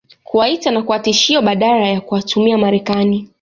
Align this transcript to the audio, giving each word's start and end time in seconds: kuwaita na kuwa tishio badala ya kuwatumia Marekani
kuwaita 0.23 0.71
na 0.71 0.81
kuwa 0.81 0.99
tishio 0.99 1.41
badala 1.41 1.87
ya 1.87 2.01
kuwatumia 2.01 2.57
Marekani 2.57 3.29